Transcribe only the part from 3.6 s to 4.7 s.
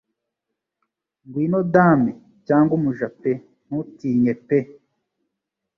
ntutinye pe